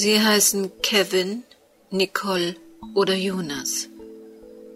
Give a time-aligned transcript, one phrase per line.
[0.00, 1.42] Sie heißen Kevin,
[1.90, 2.54] Nicole
[2.94, 3.88] oder Jonas.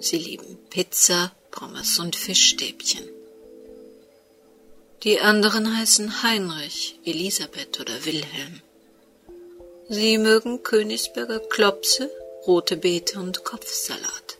[0.01, 3.05] Sie lieben Pizza, Pommes und Fischstäbchen.
[5.05, 8.63] Die anderen heißen Heinrich, Elisabeth oder Wilhelm.
[9.89, 12.11] Sie mögen Königsberger Klopse,
[12.45, 14.39] rote Beete und Kopfsalat.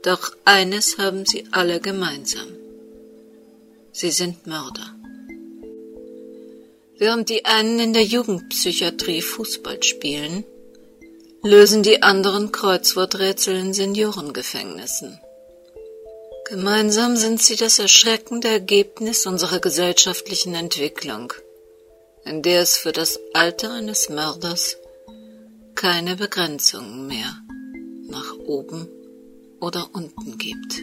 [0.00, 2.48] Doch eines haben sie alle gemeinsam.
[3.92, 4.94] Sie sind Mörder.
[6.98, 10.44] Während die einen in der Jugendpsychiatrie Fußball spielen,
[11.42, 15.20] lösen die anderen Kreuzworträtsel in Seniorengefängnissen.
[16.48, 21.34] Gemeinsam sind sie das erschreckende Ergebnis unserer gesellschaftlichen Entwicklung,
[22.24, 24.78] in der es für das Alter eines Mörders
[25.74, 27.36] keine Begrenzungen mehr
[28.08, 28.88] nach oben
[29.60, 30.82] oder unten gibt.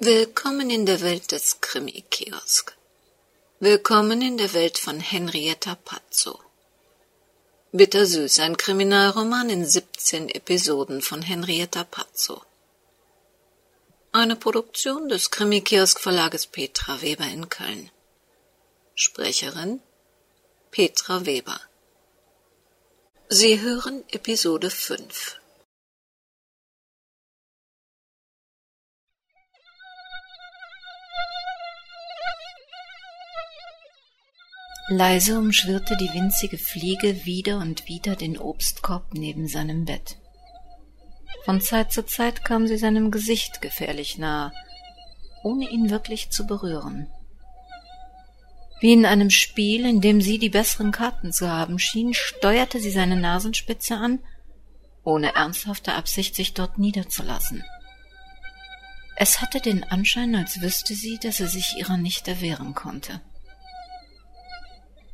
[0.00, 2.76] Willkommen in der Welt des Krimi-Kiosk.
[3.64, 6.36] Willkommen in der Welt von Henrietta Pazzo.
[7.70, 12.42] Bittersüß, ein Kriminalroman in 17 Episoden von Henrietta Pazzo.
[14.10, 17.92] Eine Produktion des Krimi-Kiosk-Verlages Petra Weber in Köln.
[18.96, 19.80] Sprecherin
[20.72, 21.60] Petra Weber.
[23.28, 25.40] Sie hören Episode 5.
[34.88, 40.16] Leise umschwirrte die winzige Fliege wieder und wieder den Obstkorb neben seinem Bett.
[41.44, 44.52] Von Zeit zu Zeit kam sie seinem Gesicht gefährlich nahe,
[45.44, 47.06] ohne ihn wirklich zu berühren.
[48.80, 52.90] Wie in einem Spiel, in dem sie die besseren Karten zu haben schien, steuerte sie
[52.90, 54.18] seine Nasenspitze an,
[55.04, 57.64] ohne ernsthafte Absicht, sich dort niederzulassen.
[59.14, 63.20] Es hatte den Anschein, als wüsste sie, dass er sich ihrer nicht erwehren konnte.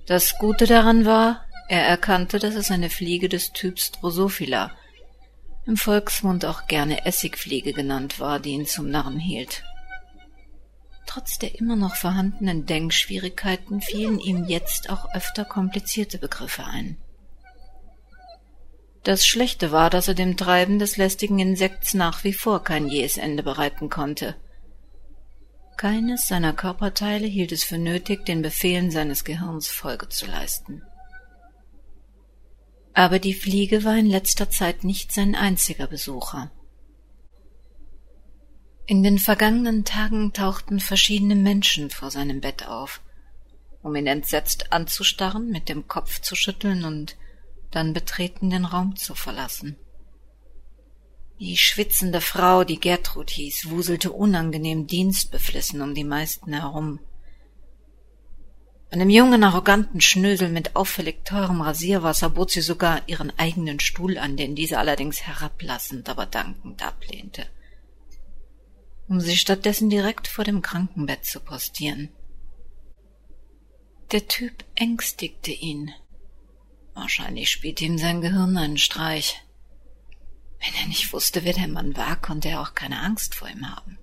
[0.09, 4.70] Das Gute daran war, er erkannte, dass es eine Fliege des Typs Drosophila,
[5.67, 9.64] im Volksmund auch gerne Essigfliege genannt war, die ihn zum Narren hielt.
[11.05, 16.97] Trotz der immer noch vorhandenen Denkschwierigkeiten fielen ihm jetzt auch öfter komplizierte Begriffe ein.
[19.05, 23.18] Das Schlechte war, dass er dem Treiben des lästigen Insekts nach wie vor kein jähes
[23.18, 24.36] Ende bereiten konnte–
[25.78, 30.83] keines seiner Körperteile hielt es für nötig, den Befehlen seines Gehirns Folge zu leisten.
[32.92, 36.50] Aber die Fliege war in letzter Zeit nicht sein einziger Besucher.
[38.86, 43.00] In den vergangenen Tagen tauchten verschiedene Menschen vor seinem Bett auf,
[43.83, 47.17] um ihn entsetzt anzustarren, mit dem Kopf zu schütteln und
[47.70, 49.77] dann betreten den Raum zu verlassen.
[51.40, 56.98] Die schwitzende Frau, die Gertrud hieß, wuselte unangenehm dienstbeflissen um die meisten herum.
[58.90, 64.36] Einem jungen, arroganten Schnösel mit auffällig teurem Rasierwasser bot sie sogar ihren eigenen Stuhl an,
[64.36, 67.46] den diese allerdings herablassend, aber dankend ablehnte,
[69.06, 72.08] um sie stattdessen direkt vor dem Krankenbett zu postieren.
[74.10, 75.92] Der Typ ängstigte ihn.
[76.94, 79.42] Wahrscheinlich spielte ihm sein Gehirn einen Streich.
[80.61, 83.69] Wenn er nicht wusste, wer der Mann war, konnte er auch keine Angst vor ihm
[83.69, 83.98] haben.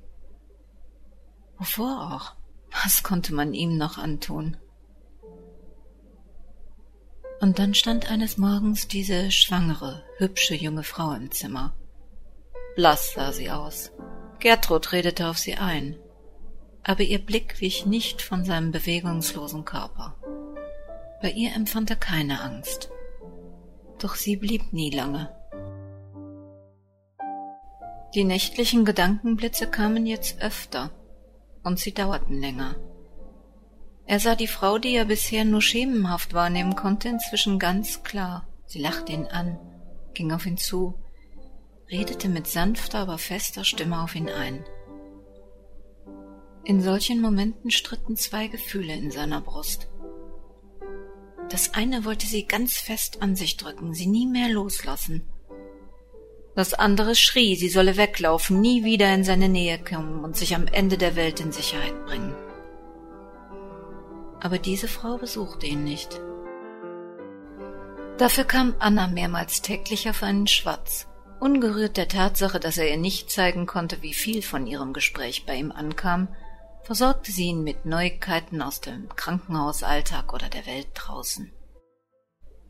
[1.58, 2.36] Wovor auch?
[2.84, 4.58] Was konnte man ihm noch antun?
[7.42, 11.76] Und dann stand eines Morgens diese schwangere, hübsche junge Frau im Zimmer.
[12.76, 13.92] Blass sah sie aus.
[14.40, 15.98] Gertrud redete auf sie ein,
[16.84, 20.18] aber ihr Blick wich nicht von seinem bewegungslosen Körper.
[21.22, 22.90] Bei ihr empfand er keine Angst.
[24.00, 25.36] Doch sie blieb nie lange.
[28.16, 30.92] Die nächtlichen Gedankenblitze kamen jetzt öfter,
[31.64, 32.78] und sie dauerten länger.
[34.06, 38.48] Er sah die Frau, die er bisher nur schemenhaft wahrnehmen konnte, inzwischen ganz klar.
[38.68, 39.59] Sie lachte ihn an,
[40.14, 40.98] ging auf ihn zu,
[41.92, 44.64] redete mit sanfter, aber fester Stimme auf ihn ein.
[46.64, 49.90] In solchen Momenten stritten zwei Gefühle in seiner Brust.
[51.50, 55.28] Das eine wollte sie ganz fest an sich drücken, sie nie mehr loslassen,
[56.55, 60.67] das andere schrie, sie solle weglaufen, nie wieder in seine Nähe kommen und sich am
[60.67, 62.34] Ende der Welt in Sicherheit bringen.
[64.40, 66.22] Aber diese Frau besuchte ihn nicht.
[68.17, 71.07] Dafür kam Anna mehrmals täglich auf einen Schwatz,
[71.41, 75.55] ungerührt der Tatsache, dass er ihr nicht zeigen konnte, wie viel von ihrem Gespräch bei
[75.55, 76.29] ihm ankam,
[76.84, 81.52] versorgte sie ihn mit Neuigkeiten aus dem Krankenhausalltag oder der Welt draußen.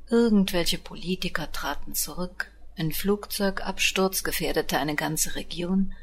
[0.09, 5.93] Irgendwelche Politiker traten zurück, ein Flugzeugabsturz gefährdete eine ganze Region,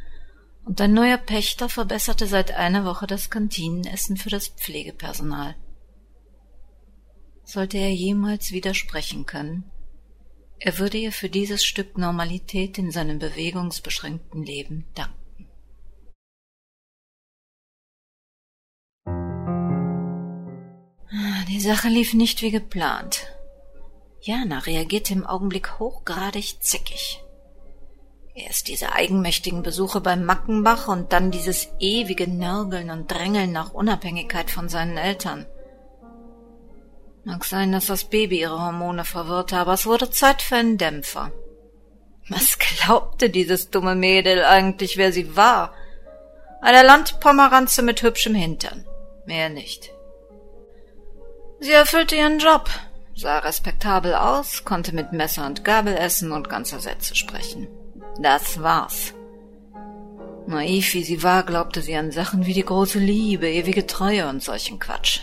[0.65, 5.57] und ein neuer Pächter verbesserte seit einer Woche das Kantinenessen für das Pflegepersonal.
[7.45, 9.65] sollte er jemals widersprechen können,
[10.59, 15.49] er würde ihr für dieses Stück Normalität in seinem bewegungsbeschränkten Leben danken.
[21.49, 23.31] Die Sache lief nicht wie geplant.
[24.25, 27.25] Jana reagierte im Augenblick hochgradig zickig.
[28.35, 34.49] Erst diese eigenmächtigen Besuche beim Mackenbach und dann dieses ewige Nörgeln und Drängeln nach Unabhängigkeit
[34.49, 35.45] von seinen Eltern.
[37.25, 41.33] Mag sein, dass das Baby ihre Hormone verwirrte, aber es wurde Zeit für einen Dämpfer.
[42.29, 45.75] Was glaubte dieses dumme Mädel eigentlich, wer sie war?
[46.61, 48.87] Eine Landpomeranze mit hübschem Hintern.
[49.27, 49.93] Mehr nicht.
[51.59, 52.71] Sie erfüllte ihren Job,
[53.23, 57.69] sah respektabel aus, konnte mit Messer und Gabel essen und ganze Sätze sprechen.
[58.21, 59.15] Das war's.
[60.47, 64.43] Naiv wie sie war, glaubte sie an Sachen wie die große Liebe, ewige Treue und
[64.43, 65.21] solchen Quatsch.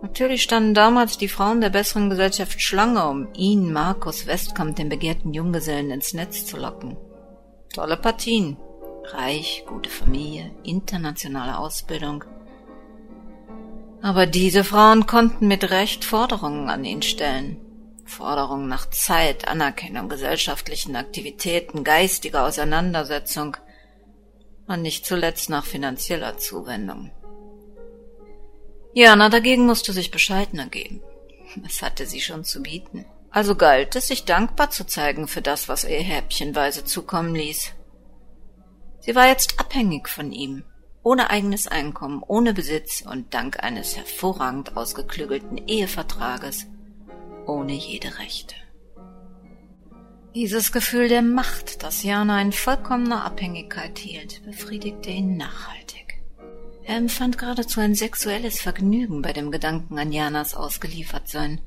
[0.00, 5.34] Natürlich standen damals die Frauen der besseren Gesellschaft Schlange, um ihn, Markus Westkamp, den begehrten
[5.34, 6.96] Junggesellen, ins Netz zu locken.
[7.74, 8.56] Tolle Partien.
[9.12, 12.24] Reich, gute Familie, internationale Ausbildung.
[14.02, 17.58] Aber diese Frauen konnten mit Recht Forderungen an ihn stellen.
[18.06, 23.56] Forderungen nach Zeit, Anerkennung, gesellschaftlichen Aktivitäten, geistiger Auseinandersetzung
[24.66, 27.10] und nicht zuletzt nach finanzieller Zuwendung.
[28.92, 31.02] Jana dagegen musste sich bescheiden ergeben.
[31.56, 33.06] Was hatte sie schon zu bieten?
[33.30, 37.72] Also galt es, sich dankbar zu zeigen für das, was er häppchenweise zukommen ließ.
[39.00, 40.64] Sie war jetzt abhängig von ihm,
[41.02, 46.66] ohne eigenes Einkommen, ohne Besitz und dank eines hervorragend ausgeklügelten Ehevertrages
[47.46, 48.54] ohne jede Rechte.
[50.34, 56.22] Dieses Gefühl der Macht, das Jana in vollkommener Abhängigkeit hielt, befriedigte ihn nachhaltig.
[56.84, 61.60] Er empfand geradezu ein sexuelles Vergnügen bei dem Gedanken an Janas Ausgeliefertsein.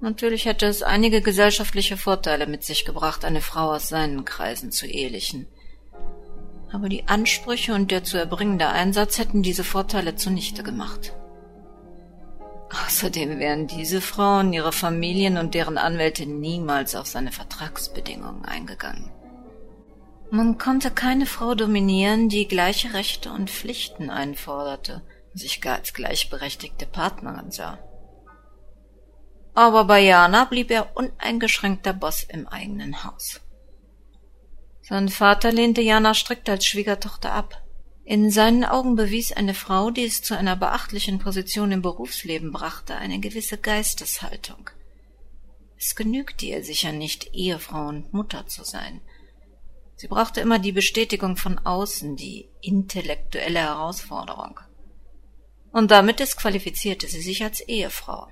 [0.00, 4.86] Natürlich hätte es einige gesellschaftliche Vorteile mit sich gebracht, eine Frau aus seinen Kreisen zu
[4.86, 5.46] ehelichen.
[6.76, 11.14] Aber die Ansprüche und der zu erbringende Einsatz hätten diese Vorteile zunichte gemacht.
[12.84, 19.10] Außerdem wären diese Frauen, ihre Familien und deren Anwälte niemals auf seine Vertragsbedingungen eingegangen.
[20.30, 25.00] Man konnte keine Frau dominieren, die gleiche Rechte und Pflichten einforderte,
[25.32, 27.78] sich gar als gleichberechtigte Partnerin sah.
[29.54, 33.40] Aber bei Jana blieb er uneingeschränkter Boss im eigenen Haus.
[34.88, 37.60] Sein Vater lehnte Jana strikt als Schwiegertochter ab.
[38.04, 42.94] In seinen Augen bewies eine Frau, die es zu einer beachtlichen Position im Berufsleben brachte,
[42.94, 44.70] eine gewisse Geisteshaltung.
[45.76, 49.00] Es genügte ihr sicher nicht, Ehefrau und Mutter zu sein.
[49.96, 54.60] Sie brauchte immer die Bestätigung von außen, die intellektuelle Herausforderung.
[55.72, 58.28] Und damit disqualifizierte sie sich als Ehefrau.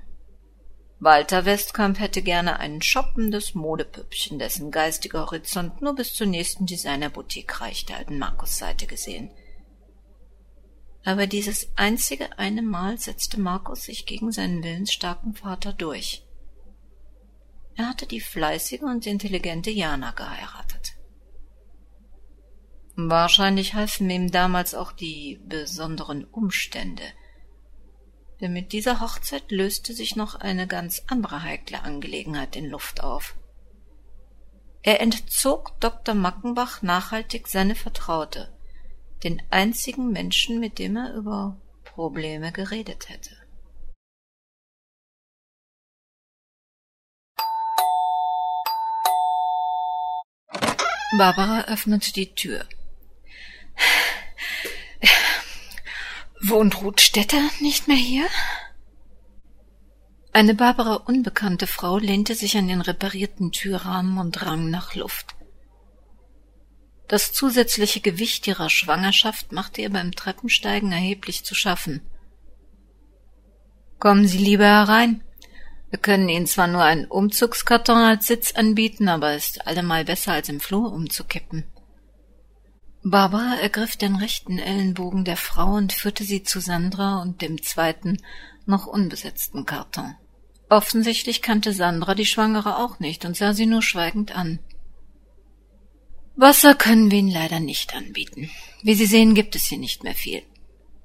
[1.04, 7.60] Walter Westkamp hätte gerne ein shoppendes Modepüppchen, dessen geistiger Horizont nur bis zur nächsten Designerboutique
[7.60, 9.30] reichte, an Markus Seite gesehen–
[11.04, 16.24] aber dieses einzige eine Mal setzte Markus sich gegen seinen willensstarken Vater durch.
[17.76, 20.94] Er hatte die fleißige und intelligente Jana geheiratet.
[22.96, 27.02] Wahrscheinlich halfen ihm damals auch die besonderen Umstände,
[28.44, 33.34] denn mit dieser Hochzeit löste sich noch eine ganz andere heikle Angelegenheit in Luft auf.
[34.82, 36.14] Er entzog Dr.
[36.14, 38.54] Mackenbach nachhaltig seine Vertraute,
[39.22, 43.34] den einzigen Menschen, mit dem er über Probleme geredet hätte.
[51.16, 52.68] Barbara öffnete die Tür.
[56.46, 58.26] Wohnt Ruth Stetter nicht mehr hier?
[60.34, 65.36] Eine Barbara unbekannte Frau lehnte sich an den reparierten Türrahmen und rang nach Luft.
[67.08, 72.02] Das zusätzliche Gewicht ihrer Schwangerschaft machte ihr beim Treppensteigen erheblich zu schaffen.
[73.98, 75.24] Kommen Sie lieber herein.
[75.88, 80.50] Wir können Ihnen zwar nur einen Umzugskarton als Sitz anbieten, aber ist allemal besser als
[80.50, 81.64] im Flur umzukippen.
[83.06, 88.16] Barbara ergriff den rechten Ellenbogen der Frau und führte sie zu Sandra und dem zweiten,
[88.64, 90.14] noch unbesetzten Karton.
[90.70, 94.58] Offensichtlich kannte Sandra die Schwangere auch nicht und sah sie nur schweigend an.
[96.34, 98.50] Wasser können wir Ihnen leider nicht anbieten.
[98.82, 100.42] Wie Sie sehen, gibt es hier nicht mehr viel.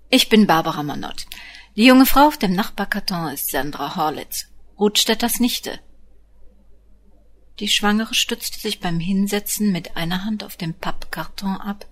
[0.10, 1.28] Ich bin Barbara Manott.
[1.76, 4.48] Die junge Frau auf dem Nachbarkarton ist Sandra Horlitz,
[4.80, 5.82] Rutstädters Nichte.
[7.60, 11.86] Die Schwangere stützte sich beim Hinsetzen mit einer Hand auf dem Pappkarton ab,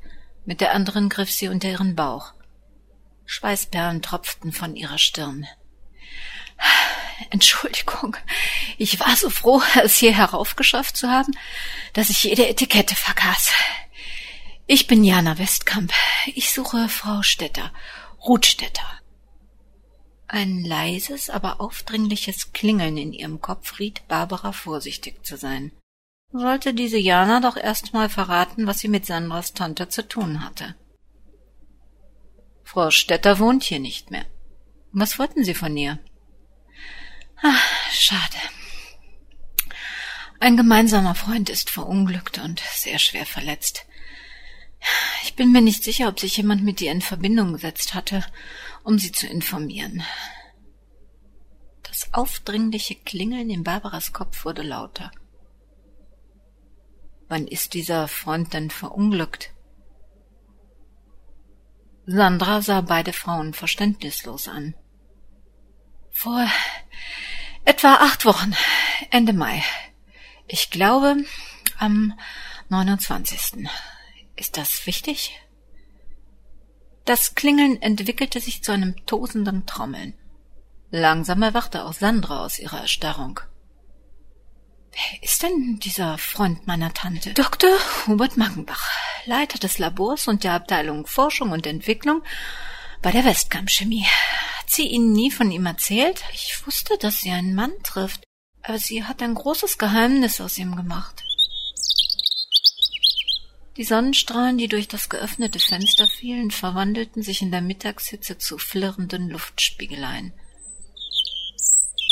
[0.45, 2.33] mit der anderen griff sie unter ihren Bauch.
[3.25, 5.45] Schweißperlen tropften von ihrer Stirn.
[7.31, 8.15] Entschuldigung,
[8.77, 11.35] ich war so froh, es hier heraufgeschafft zu haben,
[11.91, 13.51] dass ich jede Etikette vergaß.
[14.67, 15.91] Ich bin Jana Westkamp.
[16.33, 17.73] Ich suche Frau Stetter,
[18.25, 18.87] Ruth Stetter.
[20.27, 25.71] Ein leises, aber aufdringliches Klingeln in ihrem Kopf riet Barbara vorsichtig zu sein.
[26.33, 30.75] Sollte diese Jana doch erst mal verraten, was sie mit Sandras Tante zu tun hatte.
[32.65, 34.25] Frau Stetter wohnt hier nicht mehr.
[34.91, 35.99] Was wollten Sie von ihr?
[37.41, 38.37] Ach, schade.
[40.39, 43.85] Ein gemeinsamer Freund ist verunglückt und sehr schwer verletzt.
[45.23, 48.23] Ich bin mir nicht sicher, ob sich jemand mit ihr in Verbindung gesetzt hatte,
[48.87, 50.01] um sie zu informieren.
[51.83, 55.11] Das aufdringliche Klingeln in Barbaras Kopf wurde lauter.
[57.27, 59.51] Wann ist dieser Freund denn verunglückt?
[62.05, 64.73] Sandra sah beide Frauen verständnislos an.
[66.09, 66.47] Vor
[67.65, 68.55] etwa acht Wochen,
[69.11, 69.61] Ende Mai.
[70.47, 71.17] Ich glaube,
[71.77, 72.17] am
[72.69, 73.67] 29.
[74.37, 75.37] Ist das wichtig?
[77.07, 80.13] Das Klingeln entwickelte sich zu einem tosenden Trommeln.
[80.91, 83.39] Langsam erwachte auch Sandra aus ihrer Erstarrung.
[84.91, 87.33] Wer ist denn dieser Freund meiner Tante?
[87.33, 87.69] Dr.
[88.07, 88.91] Hubert Maggenbach,
[89.25, 92.23] Leiter des Labors und der Abteilung Forschung und Entwicklung
[93.01, 94.05] bei der Westkamp Chemie.
[94.59, 96.25] Hat sie Ihnen nie von ihm erzählt?
[96.33, 98.25] Ich wusste, dass sie einen Mann trifft,
[98.63, 101.23] aber sie hat ein großes Geheimnis aus ihm gemacht.
[103.77, 109.29] Die Sonnenstrahlen, die durch das geöffnete Fenster fielen, verwandelten sich in der Mittagshitze zu flirrenden
[109.29, 110.33] Luftspiegeleien.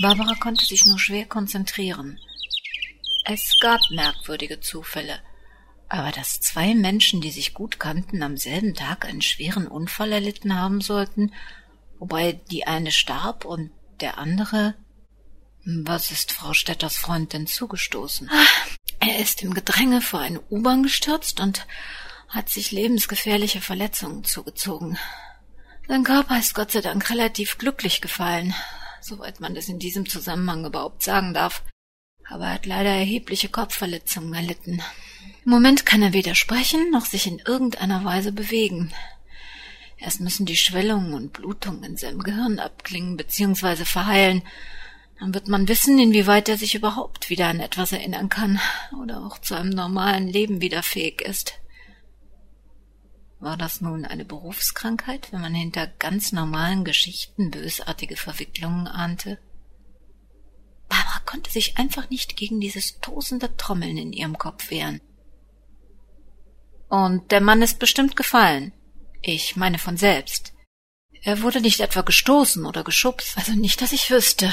[0.04, 2.20] Barbara konnte sich nur schwer konzentrieren.
[3.26, 5.20] Es gab merkwürdige Zufälle.
[5.90, 10.56] Aber dass zwei Menschen, die sich gut kannten, am selben Tag einen schweren Unfall erlitten
[10.56, 11.34] haben sollten,
[11.98, 14.76] wobei die eine starb und der andere.
[15.66, 18.30] Was ist Frau Stetters Freund denn zugestoßen?
[19.08, 21.68] Er ist im Gedränge vor eine U-Bahn gestürzt und
[22.30, 24.98] hat sich lebensgefährliche Verletzungen zugezogen.
[25.88, 28.54] Sein Körper ist Gott sei Dank relativ glücklich gefallen,
[29.02, 31.62] soweit man das in diesem Zusammenhang überhaupt sagen darf
[32.30, 34.82] aber er hat leider erhebliche Kopfverletzungen erlitten.
[35.46, 38.92] Im Moment kann er weder sprechen noch sich in irgendeiner Weise bewegen.
[39.98, 43.86] Erst müssen die Schwellungen und Blutungen in seinem Gehirn abklingen bzw.
[43.86, 44.42] verheilen.
[45.20, 48.60] Dann wird man wissen, inwieweit er sich überhaupt wieder an etwas erinnern kann
[49.02, 51.54] oder auch zu einem normalen Leben wieder fähig ist.
[53.40, 59.40] War das nun eine Berufskrankheit, wenn man hinter ganz normalen Geschichten bösartige Verwicklungen ahnte?
[60.90, 65.02] Barbara konnte sich einfach nicht gegen dieses tosende Trommeln in ihrem Kopf wehren.
[66.90, 68.72] Und der Mann ist bestimmt gefallen.
[69.22, 70.54] Ich meine von selbst.
[71.24, 74.52] Er wurde nicht etwa gestoßen oder geschubst, also nicht, dass ich wüsste.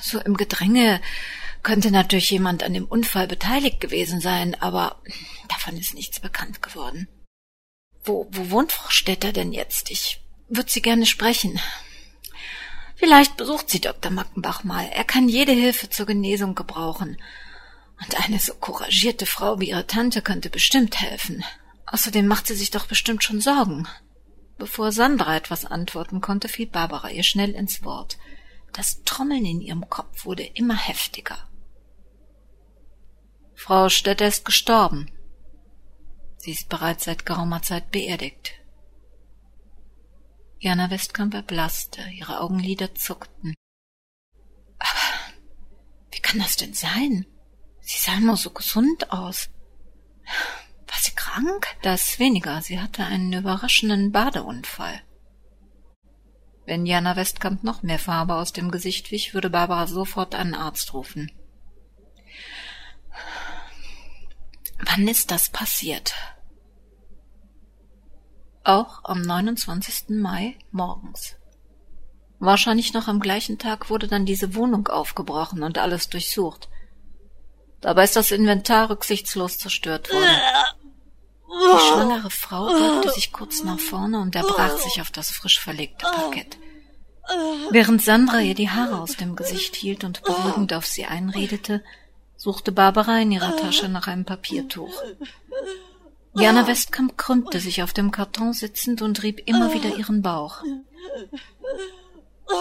[0.00, 1.00] So im Gedränge
[1.62, 5.02] könnte natürlich jemand an dem Unfall beteiligt gewesen sein, aber
[5.48, 7.08] davon ist nichts bekannt geworden.
[8.04, 9.90] Wo, wo wohnt Frau Stetter denn jetzt?
[9.90, 11.60] Ich würde sie gerne sprechen.
[12.96, 14.10] Vielleicht besucht sie Dr.
[14.10, 14.88] Mackenbach mal.
[14.92, 17.16] Er kann jede Hilfe zur Genesung gebrauchen.
[18.00, 21.44] Und eine so couragierte Frau wie ihre Tante könnte bestimmt helfen.
[21.86, 23.86] Außerdem macht sie sich doch bestimmt schon Sorgen.
[24.58, 28.18] Bevor Sandra etwas antworten konnte, fiel Barbara ihr schnell ins Wort.
[28.72, 31.48] Das Trommeln in ihrem Kopf wurde immer heftiger.
[33.54, 35.10] Frau Stetter ist gestorben.
[36.36, 38.52] Sie ist bereits seit geraumer Zeit beerdigt.
[40.60, 43.54] Jana Westkamp erblasste, ihre Augenlider zuckten.
[44.78, 45.34] Aber
[46.12, 47.26] wie kann das denn sein?
[47.80, 49.50] Sie sah immer so gesund aus.
[50.86, 51.66] War sie krank?
[51.82, 52.60] Das weniger.
[52.62, 55.02] Sie hatte einen überraschenden Badeunfall.
[56.68, 60.92] Wenn Jana Westkamp noch mehr Farbe aus dem Gesicht wich, würde Barbara sofort einen Arzt
[60.92, 61.32] rufen.
[64.84, 66.14] Wann ist das passiert?
[68.68, 70.10] auch am 29.
[70.10, 71.36] Mai morgens.
[72.38, 76.68] Wahrscheinlich noch am gleichen Tag wurde dann diese Wohnung aufgebrochen und alles durchsucht.
[77.80, 80.36] Dabei ist das Inventar rücksichtslos zerstört worden.
[81.48, 86.04] Die schwangere Frau beugte sich kurz nach vorne und erbrach sich auf das frisch verlegte
[86.04, 86.58] Parkett.
[87.70, 91.82] Während Sandra ihr die Haare aus dem Gesicht hielt und beruhigend auf sie einredete,
[92.36, 95.02] suchte Barbara in ihrer Tasche nach einem Papiertuch.
[96.34, 100.62] Jana Westkamp krümmte sich auf dem Karton sitzend und rieb immer wieder ihren Bauch.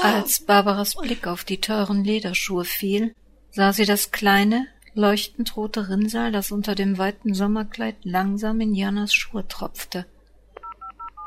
[0.02, 3.16] Als Barbaras Blick auf die teuren Lederschuhe fiel,
[3.52, 4.68] sah sie das kleine,
[4.98, 10.06] leuchtend rote Rinnsal, das unter dem weiten Sommerkleid langsam in Janas Schuhe tropfte.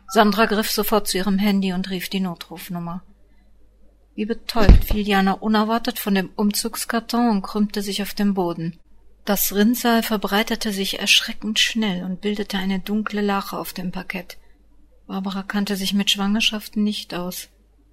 [0.08, 3.02] Sandra griff sofort zu ihrem Handy und rief die Notrufnummer.
[4.16, 8.76] Wie betäubt fiel Jana unerwartet von dem Umzugskarton und krümmte sich auf dem Boden.
[9.24, 14.36] Das Rinnsal verbreitete sich erschreckend schnell und bildete eine dunkle Lache auf dem Parkett.
[15.06, 17.48] Barbara kannte sich mit Schwangerschaften nicht aus,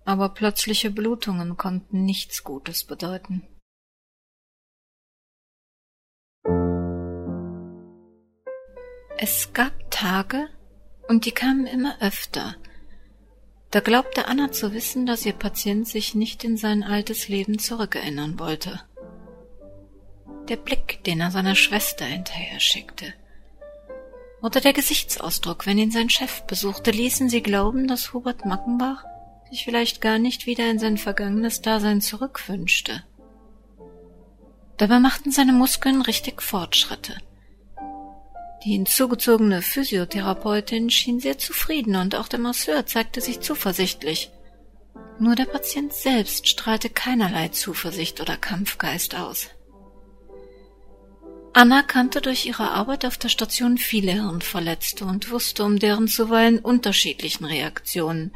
[0.05, 3.43] aber plötzliche Blutungen konnten nichts Gutes bedeuten.
[9.19, 10.47] Es gab Tage,
[11.07, 12.55] und die kamen immer öfter.
[13.71, 18.37] Da glaubte Anna zu wissen, dass ihr Patient sich nicht in sein altes Leben zurückerinnern
[18.37, 18.79] wollte.
[20.49, 23.13] Der Blick, den er seiner Schwester hinterher schickte,
[24.43, 29.03] oder der Gesichtsausdruck, wenn ihn sein Chef besuchte, ließen sie glauben, dass Hubert Mackenbach
[29.49, 33.03] sich vielleicht gar nicht wieder in sein vergangenes Dasein zurückwünschte.
[34.77, 37.17] Dabei machten seine Muskeln richtig Fortschritte.
[38.67, 44.29] Die hinzugezogene Physiotherapeutin schien sehr zufrieden und auch der Masseur zeigte sich zuversichtlich.
[45.19, 49.47] Nur der Patient selbst strahlte keinerlei Zuversicht oder Kampfgeist aus.
[51.53, 56.59] Anna kannte durch ihre Arbeit auf der Station viele Hirnverletzte und wusste um deren zuweilen
[56.59, 58.35] unterschiedlichen Reaktionen.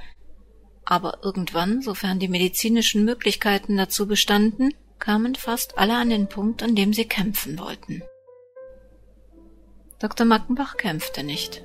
[0.85, 6.73] Aber irgendwann, sofern die medizinischen Möglichkeiten dazu bestanden, kamen fast alle an den Punkt, an
[6.73, 8.01] dem sie kämpfen wollten.
[10.01, 10.25] Dr.
[10.25, 11.61] Mackenbach kämpfte nicht.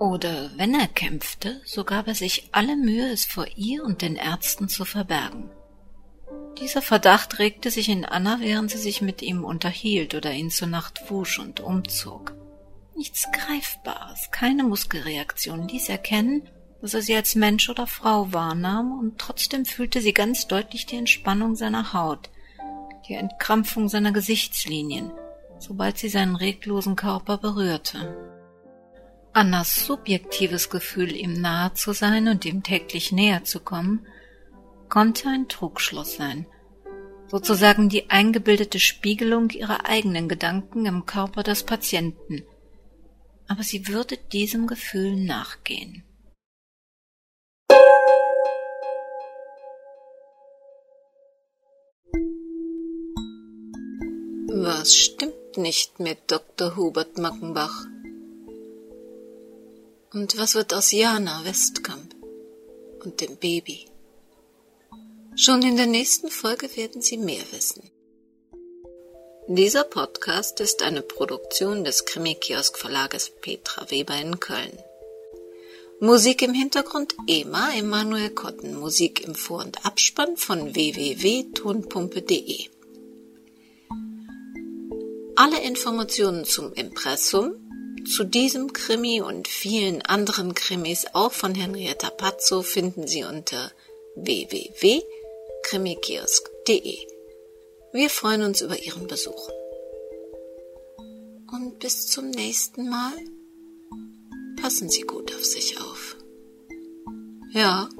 [0.00, 4.16] Oder wenn er kämpfte, so gab er sich alle Mühe, es vor ihr und den
[4.16, 5.50] Ärzten zu verbergen.
[6.60, 10.66] Dieser Verdacht regte sich in Anna, während sie sich mit ihm unterhielt oder ihn zur
[10.66, 12.34] Nacht wusch und umzog.
[12.96, 16.48] Nichts Greifbares, keine Muskelreaktion ließ erkennen,
[16.82, 20.96] dass er sie als Mensch oder Frau wahrnahm, und trotzdem fühlte sie ganz deutlich die
[20.96, 22.30] Entspannung seiner Haut,
[23.08, 25.12] die Entkrampfung seiner Gesichtslinien,
[25.58, 28.16] sobald sie seinen reglosen Körper berührte.
[29.32, 34.06] Annas subjektives Gefühl, ihm nahe zu sein und ihm täglich näher zu kommen,
[34.88, 36.46] konnte ein Trugschluss sein,
[37.28, 42.44] sozusagen die eingebildete Spiegelung ihrer eigenen Gedanken im Körper des Patienten,
[43.48, 46.02] aber sie würde diesem Gefühl nachgehen.
[54.48, 56.76] Was stimmt nicht mit Dr.
[56.76, 57.86] Hubert Mackenbach?
[60.12, 62.14] Und was wird aus Jana Westkamp
[63.04, 63.86] und dem Baby?
[65.34, 67.90] Schon in der nächsten Folge werden Sie mehr wissen.
[69.48, 74.78] Dieser Podcast ist eine Produktion des Krimi-Kiosk Verlages Petra Weber in Köln.
[76.00, 82.68] Musik im Hintergrund Ema Emanuel Kotten, Musik im Vor- und Abspann von www.tonpumpe.de.
[85.38, 87.56] Alle Informationen zum Impressum,
[88.10, 93.70] zu diesem Krimi und vielen anderen Krimis auch von Henrietta Pazzo finden Sie unter
[94.14, 97.06] www.krimikiosk.de.
[97.92, 99.50] Wir freuen uns über Ihren Besuch.
[101.52, 103.12] Und bis zum nächsten Mal.
[104.60, 106.16] Passen Sie gut auf sich auf.
[107.52, 107.90] Ja,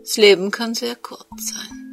[0.00, 1.83] das Leben kann sehr kurz sein.